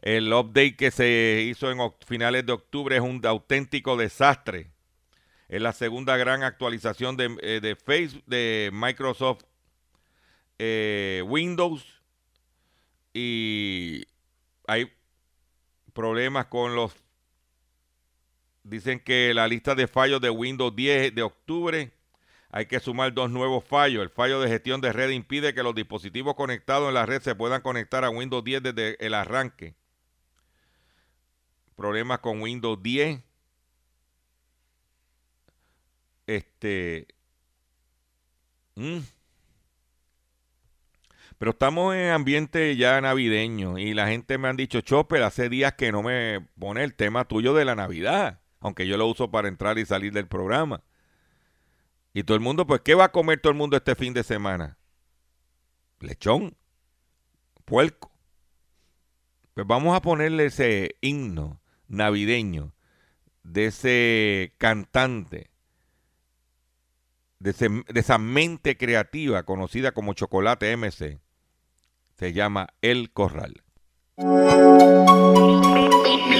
[0.00, 4.70] El update que se hizo en finales de octubre es un auténtico desastre.
[5.48, 9.44] Es la segunda gran actualización de, eh, Facebook, de Microsoft
[10.58, 12.02] eh, Windows.
[13.12, 14.04] Y
[14.66, 14.92] hay
[15.92, 16.94] problemas con los...
[18.62, 21.92] Dicen que la lista de fallos de Windows 10 de octubre
[22.50, 24.02] hay que sumar dos nuevos fallos.
[24.02, 27.34] El fallo de gestión de red impide que los dispositivos conectados en la red se
[27.34, 29.74] puedan conectar a Windows 10 desde el arranque.
[31.78, 33.22] Problemas con Windows 10.
[36.26, 37.06] Este.
[38.74, 38.98] Mm.
[41.38, 45.74] Pero estamos en ambiente ya navideño y la gente me han dicho, Chopper, hace días
[45.74, 49.46] que no me pone el tema tuyo de la Navidad, aunque yo lo uso para
[49.46, 50.82] entrar y salir del programa.
[52.12, 54.24] Y todo el mundo, pues, ¿qué va a comer todo el mundo este fin de
[54.24, 54.78] semana?
[56.00, 56.56] Lechón,
[57.64, 58.10] puerco.
[59.54, 62.72] Pues vamos a ponerle ese himno navideño
[63.42, 65.50] de ese cantante,
[67.38, 71.18] de, esa mente creativa conocida como Chocolate MC.
[72.18, 73.62] Se llama El Corral.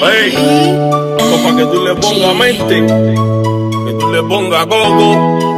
[0.01, 0.33] Hey,
[1.43, 2.87] para que tú le pongas mente,
[3.87, 5.49] que tú le pongas gogo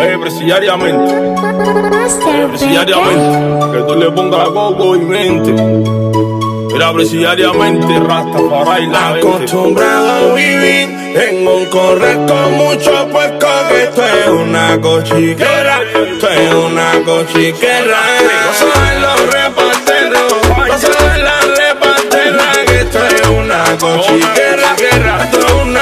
[0.00, 1.12] eh, presidiariamente.
[1.12, 3.76] Eh, presidiariamente.
[3.76, 6.39] Que tú le pongas gogo y mente.
[6.72, 9.18] Mira, presidiariamente, rasta para bailar.
[9.18, 13.48] Acostumbrado a vivir en un correr con mucho puesco.
[13.68, 15.82] Que esto es una cochiquera.
[15.82, 17.98] Esto es una cochiquera.
[18.46, 20.34] No saben los reparteros.
[20.48, 21.40] No la.
[22.66, 25.24] Que es una cochiquera.
[25.24, 25.79] Esto es una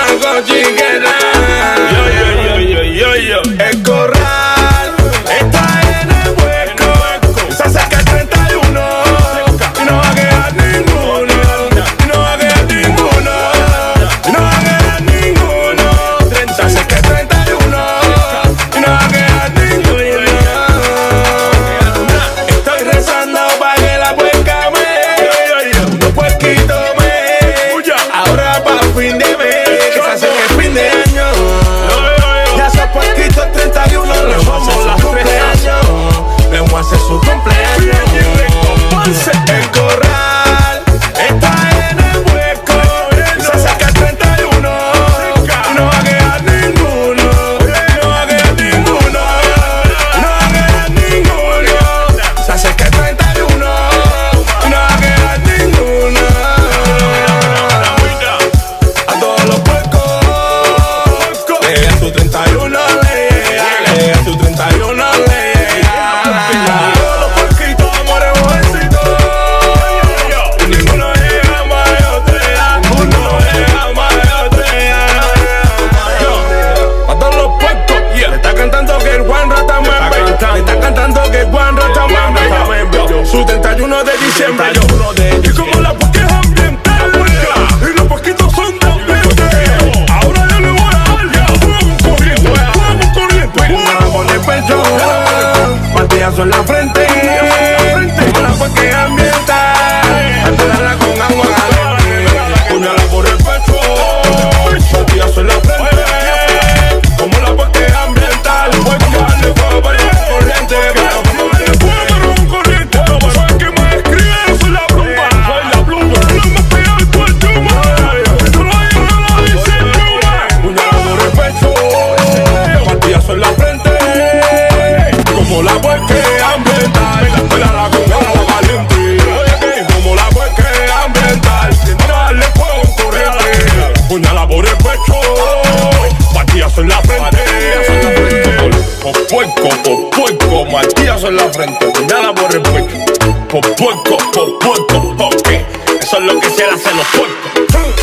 [143.78, 145.64] puerco, por puerco, porque
[146.00, 148.00] eso es lo que se hace los puercos.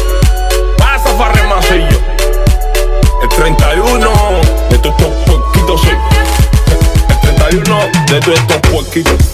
[0.78, 2.00] Pasa farremacillo.
[3.22, 4.10] El 31
[4.70, 5.90] de todos estos puerquitos, sí.
[7.10, 9.25] El 31 de todos estos puerquitos.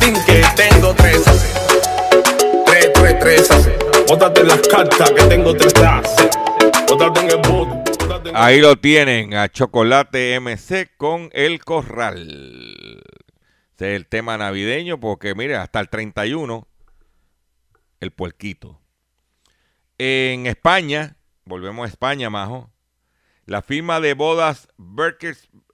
[0.00, 1.30] Que tengo 13.
[2.66, 3.48] 3, 3, 3
[4.08, 6.28] Bótate en las cartas que tengo 3 hace.
[6.88, 7.92] Bótate en el bote.
[8.04, 13.02] bótate en el- Ahí lo tienen, a Chocolate MC con El Corral.
[13.76, 16.66] Es el tema navideño porque, mire, hasta el 31,
[18.00, 18.80] el puerquito.
[19.98, 22.70] En España, volvemos a España, majo,
[23.46, 24.68] la firma de bodas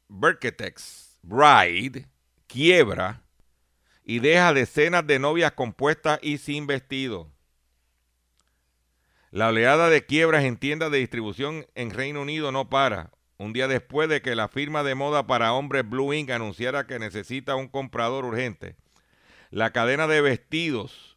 [0.08, 2.08] Berketex Bride
[2.48, 3.22] quiebra
[4.04, 7.30] y deja decenas de novias compuestas y sin vestido.
[9.30, 13.12] La oleada de quiebras en tiendas de distribución en Reino Unido no para.
[13.38, 16.98] Un día después de que la firma de moda para hombres Blue Ink anunciara que
[16.98, 18.76] necesita un comprador urgente,
[19.50, 21.16] la cadena de vestidos,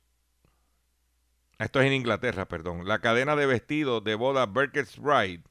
[1.60, 5.44] esto es en Inglaterra, perdón, la cadena de vestidos de boda Berker's Ride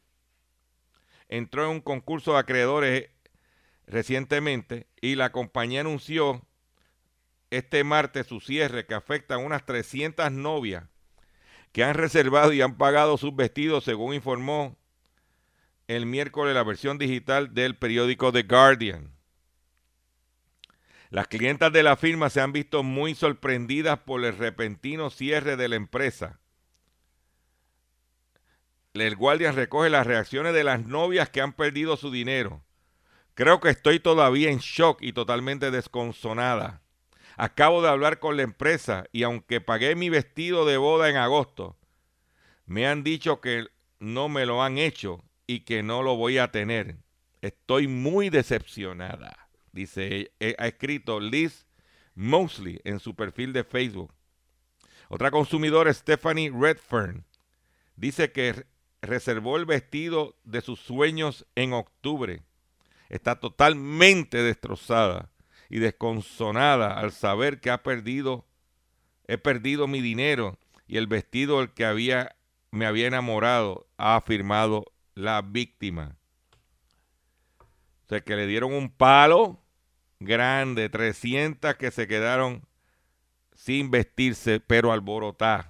[1.28, 3.10] entró en un concurso de acreedores
[3.86, 6.46] recientemente y la compañía anunció
[7.52, 10.84] este martes su cierre que afecta a unas 300 novias
[11.72, 14.78] que han reservado y han pagado sus vestidos, según informó
[15.86, 19.12] el miércoles la versión digital del periódico The Guardian.
[21.10, 25.68] Las clientas de la firma se han visto muy sorprendidas por el repentino cierre de
[25.68, 26.40] la empresa.
[28.94, 32.64] El Guardian recoge las reacciones de las novias que han perdido su dinero.
[33.34, 36.81] Creo que estoy todavía en shock y totalmente desconsolada.
[37.36, 41.76] Acabo de hablar con la empresa y aunque pagué mi vestido de boda en agosto,
[42.66, 43.66] me han dicho que
[43.98, 46.96] no me lo han hecho y que no lo voy a tener.
[47.40, 51.66] Estoy muy decepcionada, dice, eh, ha escrito Liz
[52.14, 54.12] Mosley en su perfil de Facebook.
[55.08, 57.24] Otra consumidora, Stephanie Redfern,
[57.96, 58.66] dice que re-
[59.02, 62.42] reservó el vestido de sus sueños en octubre.
[63.08, 65.31] Está totalmente destrozada
[65.72, 68.44] y desconsolada al saber que ha perdido,
[69.26, 72.36] he perdido mi dinero y el vestido del que había,
[72.70, 76.18] me había enamorado, ha afirmado la víctima.
[78.04, 79.64] O sea, que le dieron un palo
[80.20, 82.68] grande, 300 que se quedaron
[83.54, 85.68] sin vestirse, pero alborotadas.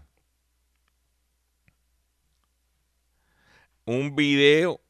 [3.84, 4.80] Un video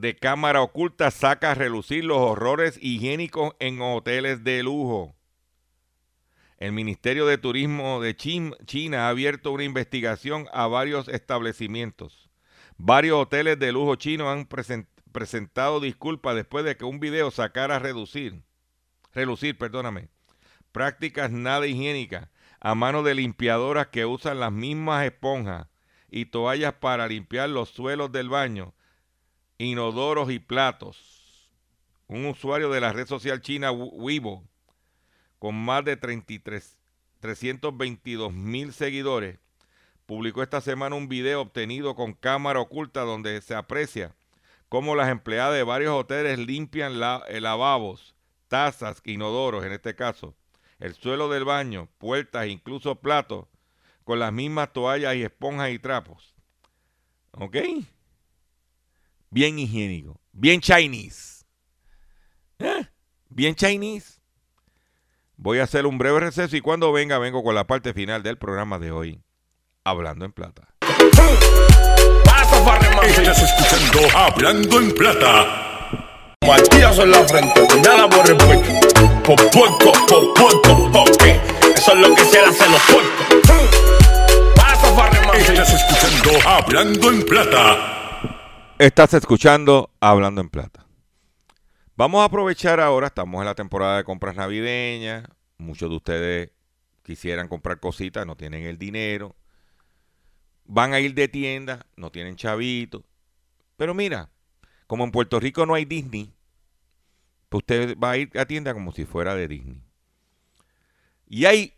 [0.00, 5.16] de cámara oculta saca a relucir los horrores higiénicos en hoteles de lujo.
[6.56, 12.30] El Ministerio de Turismo de Chin- China ha abierto una investigación a varios establecimientos.
[12.76, 17.76] Varios hoteles de lujo chinos han presen- presentado disculpas después de que un video sacara
[17.76, 18.42] a reducir,
[19.12, 20.08] relucir, perdóname,
[20.70, 22.28] prácticas nada higiénicas
[22.60, 25.66] a mano de limpiadoras que usan las mismas esponjas
[26.10, 28.74] y toallas para limpiar los suelos del baño,
[29.58, 31.50] inodoros y platos.
[32.06, 34.44] Un usuario de la red social china Weibo,
[35.38, 36.78] con más de 33,
[37.20, 39.38] 322 mil seguidores,
[40.06, 44.14] publicó esta semana un video obtenido con cámara oculta donde se aprecia
[44.68, 48.14] cómo las empleadas de varios hoteles limpian la- eh, lavabos,
[48.48, 50.34] tazas, inodoros en este caso,
[50.78, 53.46] el suelo del baño, puertas incluso platos
[54.04, 56.34] con las mismas toallas y esponjas y trapos.
[57.32, 57.56] ¿Ok?
[59.30, 60.20] Bien higiénico.
[60.32, 61.44] Bien Chinese.
[62.58, 62.86] ¿Eh?
[63.28, 64.20] Bien Chinese.
[65.36, 68.38] Voy a hacer un breve receso y cuando venga, vengo con la parte final del
[68.38, 69.22] programa de hoy,
[69.84, 70.74] Hablando en Plata.
[73.04, 76.34] Estás escuchando Hablando en Plata.
[76.44, 78.80] Martillazo en la frente, nada por el pecho.
[79.22, 81.40] Por puerco, por puerco, porque
[81.74, 83.28] eso es lo que se hace los puercos.
[85.34, 88.07] Estás escuchando Hablando en Plata.
[88.78, 90.86] Estás escuchando Hablando en Plata.
[91.96, 95.24] Vamos a aprovechar ahora, estamos en la temporada de compras navideñas,
[95.56, 96.50] muchos de ustedes
[97.02, 99.34] quisieran comprar cositas, no tienen el dinero,
[100.64, 103.02] van a ir de tienda, no tienen chavitos,
[103.76, 104.30] pero mira,
[104.86, 106.32] como en Puerto Rico no hay Disney,
[107.48, 109.82] pues usted va a ir a tienda como si fuera de Disney.
[111.26, 111.74] Y hay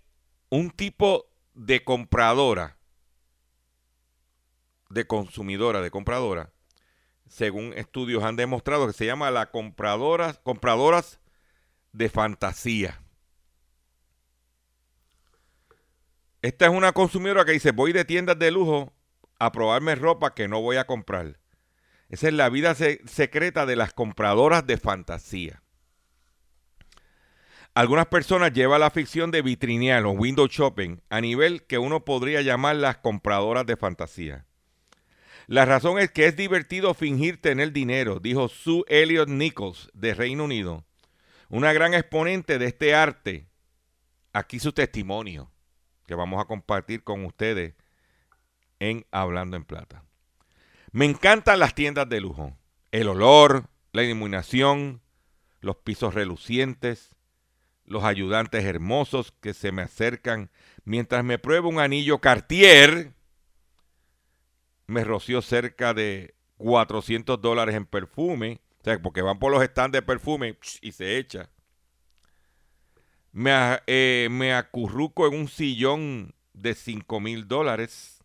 [0.51, 2.77] un tipo de compradora,
[4.91, 6.53] de consumidora, de compradora,
[7.31, 11.21] según estudios han demostrado, que se llama la compradoras, compradoras
[11.93, 13.01] de fantasía.
[16.43, 18.93] Esta es una consumidora que dice, voy de tiendas de lujo
[19.39, 21.39] a probarme ropa que no voy a comprar.
[22.09, 25.63] Esa es la vida se- secreta de las compradoras de fantasía.
[27.75, 32.43] Algunas personas llevan la ficción de vitrinear o window shopping a nivel que uno podría
[32.43, 34.47] llamar las compradoras de fantasía.
[35.51, 40.45] La razón es que es divertido fingir tener dinero, dijo Sue Elliot Nichols de Reino
[40.45, 40.85] Unido,
[41.49, 43.49] una gran exponente de este arte.
[44.33, 45.51] Aquí su testimonio
[46.07, 47.75] que vamos a compartir con ustedes
[48.79, 50.05] en Hablando en Plata.
[50.93, 52.57] Me encantan las tiendas de lujo.
[52.93, 55.03] El olor, la iluminación,
[55.61, 57.17] los pisos relucientes,
[57.85, 60.49] los ayudantes hermosos que se me acercan
[60.85, 63.15] mientras me pruebo un anillo Cartier.
[64.91, 68.61] Me roció cerca de 400 dólares en perfume.
[68.81, 71.49] O sea, porque van por los stands de perfume y se echa.
[73.31, 73.53] Me,
[73.87, 78.25] eh, acurruco en un sillón de 5 mil dólares.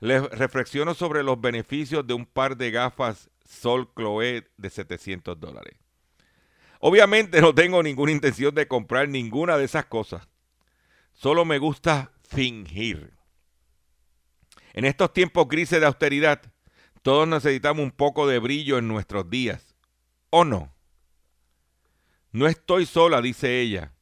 [0.00, 5.78] Les reflexiono sobre los beneficios de un par de gafas Sol Chloe de 700 dólares.
[6.80, 10.28] Obviamente no tengo ninguna intención de comprar ninguna de esas cosas.
[11.14, 13.14] Solo me gusta fingir.
[14.74, 16.42] En estos tiempos grises de austeridad,
[17.02, 19.74] todos necesitamos un poco de brillo en nuestros días.
[20.30, 20.74] ¿O no?
[22.32, 23.92] No estoy sola, dice ella.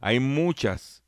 [0.00, 1.02] Hay muchas.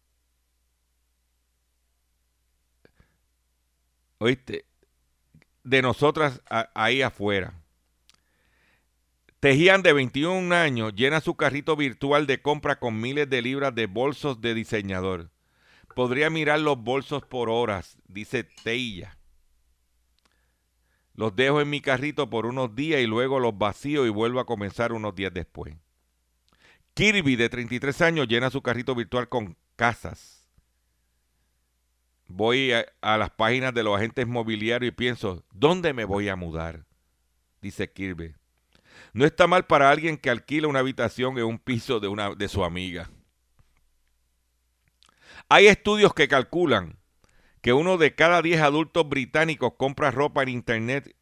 [4.19, 4.67] Oíste,
[5.63, 6.43] de nosotras
[6.75, 7.55] ahí afuera.
[9.39, 13.87] Tejían de 21 años, llena su carrito virtual de compra con miles de libras de
[13.87, 15.31] bolsos de diseñador.
[15.95, 19.19] Podría mirar los bolsos por horas, dice Teilla.
[21.15, 24.47] Los dejo en mi carrito por unos días y luego los vacío y vuelvo a
[24.47, 25.75] comenzar unos días después.
[26.95, 30.49] Kirby, de 33 años, llena su carrito virtual con casas.
[32.27, 32.87] Voy a,
[33.19, 36.87] las páginas de los agentes mobiliarios y pienso, ¿dónde me voy a mudar?
[37.61, 38.35] Dice Kirby.
[39.13, 42.49] No está mal para alguien que alquila una habitación en un piso de, una, de
[42.49, 43.11] su amiga.
[45.53, 47.01] Hay estudios que calculan
[47.61, 51.17] que uno de cada 10 adultos británicos compra ropa en internet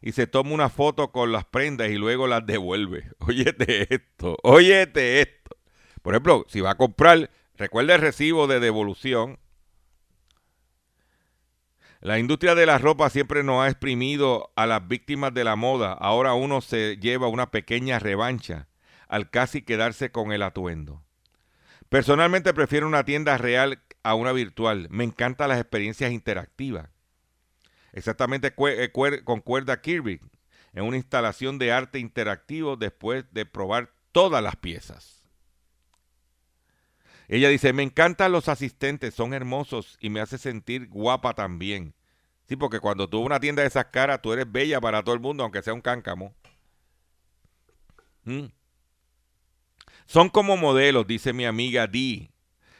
[0.00, 3.10] y se toma una foto con las prendas y luego las devuelve.
[3.18, 5.56] Óyete esto, óyete esto.
[6.00, 9.40] Por ejemplo, si va a comprar, recuerda el recibo de devolución.
[12.00, 15.92] La industria de la ropa siempre nos ha exprimido a las víctimas de la moda.
[15.92, 18.68] Ahora uno se lleva una pequeña revancha
[19.08, 21.05] al casi quedarse con el atuendo.
[21.88, 24.88] Personalmente prefiero una tienda real a una virtual.
[24.90, 26.88] Me encantan las experiencias interactivas.
[27.92, 30.20] Exactamente eh, cuer- concuerda Kirby
[30.74, 35.24] en una instalación de arte interactivo después de probar todas las piezas.
[37.28, 41.94] Ella dice, me encantan los asistentes, son hermosos y me hace sentir guapa también.
[42.48, 45.20] Sí, porque cuando tú una tienda de esas caras, tú eres bella para todo el
[45.20, 46.34] mundo, aunque sea un cáncamo.
[48.24, 48.46] Mm.
[50.06, 52.30] Son como modelos, dice mi amiga Dee,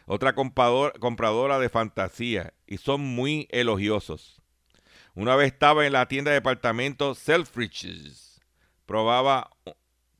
[0.07, 4.41] otra comprador- compradora de fantasía, y son muy elogiosos.
[5.15, 8.41] Una vez estaba en la tienda de departamentos Selfridges,
[8.87, 9.51] probaba,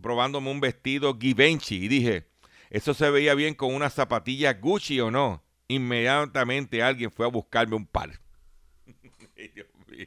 [0.01, 2.29] probándome un vestido Givenchy y dije,
[2.71, 5.45] eso se veía bien con unas zapatillas Gucci o no.
[5.69, 8.21] Inmediatamente alguien fue a buscarme un par.
[9.55, 10.07] Dios mío.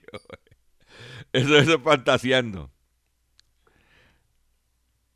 [1.34, 2.72] Eso es fantaseando.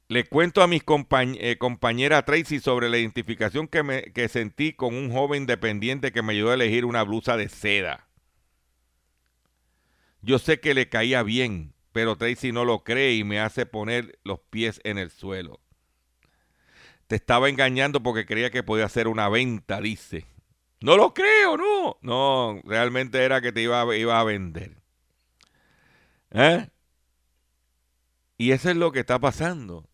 [0.09, 5.11] Le cuento a mis eh, compañera Tracy sobre la identificación que, me, sentí con un
[5.11, 8.07] joven dependiente que me ayudó a elegir una blusa de seda.
[10.21, 14.19] Yo sé que le caía bien, pero Tracy no lo cree y me hace poner
[14.23, 15.61] los pies en el suelo.
[17.07, 20.25] te estaba engañando porque creía que podía hacer una venta, dice.
[20.81, 21.97] No lo creo, no.
[22.01, 24.81] No, realmente era que te iba, iba a vender.
[26.31, 26.67] ¿Eh?
[28.37, 29.87] Y eso es lo que está pasando.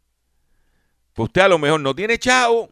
[1.20, 2.72] Pues usted a lo mejor no tiene chavo.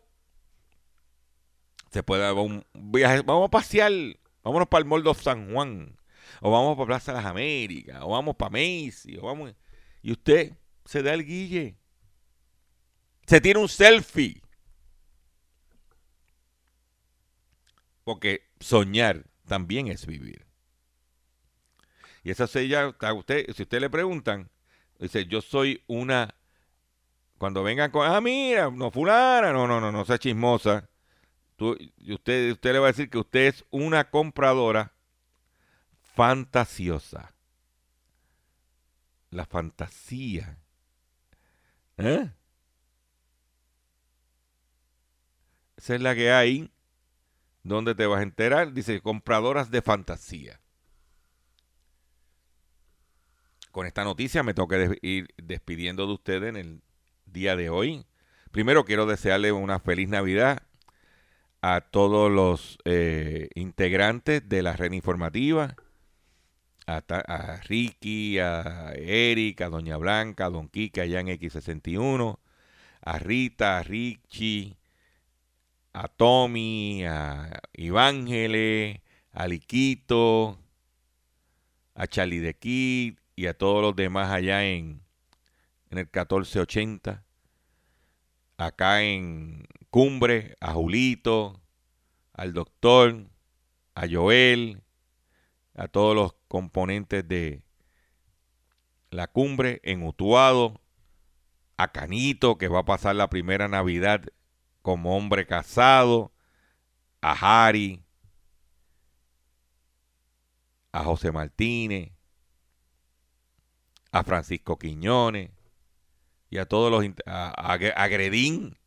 [1.91, 3.91] Se puede un viaje, vamos a pasear,
[4.41, 5.99] vámonos para el Moldo San Juan,
[6.39, 9.53] o vamos para Plaza de las Américas, o vamos para Macy, o vamos.
[10.01, 10.53] Y usted
[10.85, 11.75] se da el guille.
[13.25, 14.41] Se tiene un selfie.
[18.05, 20.45] Porque soñar también es vivir.
[22.23, 24.49] Y esa sella, usted, si usted le preguntan,
[24.99, 26.33] dice, yo soy una,
[27.37, 30.89] cuando vengan con, ah, mira, no fulana, no, no, no, no sea chismosa.
[31.59, 34.93] usted, usted le va a decir que usted es una compradora
[36.01, 37.33] fantasiosa.
[39.29, 40.57] La fantasía.
[41.97, 42.31] ¿Eh?
[45.75, 46.71] Esa es la que hay.
[47.63, 48.73] ¿Dónde te vas a enterar?
[48.73, 50.61] Dice, compradoras de fantasía.
[53.71, 56.86] Con esta noticia me que ir despidiendo de ustedes en el
[57.31, 58.05] día de hoy.
[58.51, 60.63] Primero quiero desearle una feliz Navidad
[61.61, 65.75] a todos los eh, integrantes de la red informativa,
[66.87, 72.39] a, Ricky, a Eric, a Doña Blanca, a Don Quique allá en X61,
[73.01, 74.77] a Rita, a Richie,
[75.93, 79.01] a Tommy, a Ivángeles,
[79.31, 80.59] a Liquito,
[81.95, 85.01] a Charlie de Kid y a todos los demás allá en,
[85.89, 87.23] en el 1480.
[88.57, 91.61] Acá en Cumbre, a Julito,
[92.33, 93.27] al doctor,
[93.95, 94.83] a Joel,
[95.75, 97.63] a todos los componentes de
[99.11, 100.81] la cumbre en Utuado,
[101.77, 104.25] a Canito, que va a pasar la primera Navidad
[104.81, 106.33] como hombre casado,
[107.21, 108.03] a Harry,
[110.91, 112.11] a José Martínez,
[114.11, 115.56] a Francisco Quiñones
[116.49, 118.77] y a todos los a, Gredín,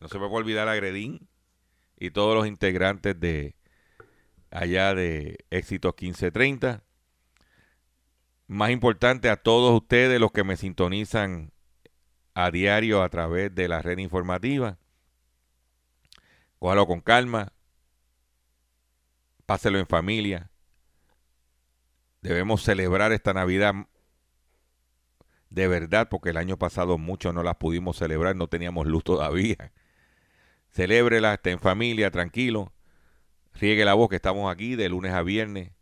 [0.00, 1.28] no se me puede olvidar a Gredín
[1.96, 3.56] y todos los integrantes de
[4.50, 6.82] allá de Éxitos 1530.
[8.48, 11.52] Más importante a todos ustedes los que me sintonizan
[12.34, 14.78] a diario a través de la red informativa
[16.58, 17.52] Cójalo con calma.
[19.46, 20.50] Páselo en familia.
[22.22, 23.74] Debemos celebrar esta Navidad
[25.50, 29.72] de verdad, porque el año pasado muchos no las pudimos celebrar, no teníamos luz todavía.
[30.70, 32.72] Celébrela, esté en familia, tranquilo.
[33.54, 35.72] Riegue la voz que estamos aquí de lunes a viernes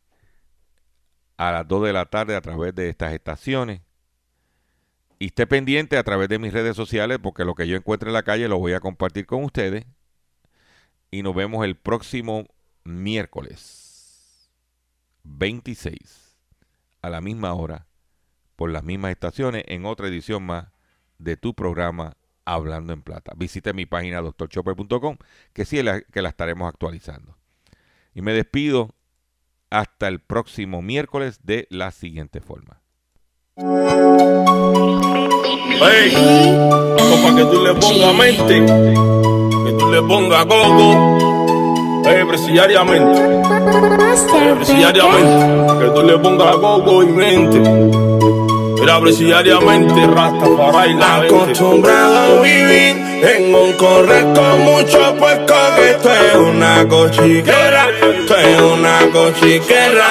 [1.36, 3.80] a las 2 de la tarde a través de estas estaciones.
[5.18, 8.14] Y esté pendiente a través de mis redes sociales porque lo que yo encuentre en
[8.14, 9.86] la calle lo voy a compartir con ustedes
[11.10, 12.46] y nos vemos el próximo
[12.82, 14.52] miércoles
[15.22, 16.36] 26
[17.00, 17.86] a la misma hora
[18.56, 20.68] por las mismas estaciones en otra edición más
[21.18, 23.32] de tu programa Hablando en Plata.
[23.36, 25.16] Visite mi página doctorchopper.com
[25.52, 27.36] que sí la, que la estaremos actualizando.
[28.14, 28.94] Y me despido
[29.70, 32.80] hasta el próximo miércoles de la siguiente forma.
[37.34, 39.24] Que tú le pongas mente
[39.94, 41.33] le ponga gogo.
[42.06, 43.20] Eh, presidiariamente.
[43.20, 45.84] Eh, presidiariamente.
[45.84, 47.58] Que tú le pongas gogo y mente.
[48.80, 55.90] Mira, presidiariamente, rasta para ir Acostumbrado a vivir en un correr con mucho puesco que
[55.90, 60.06] esto es una cochiquera, esto es una cochiquera.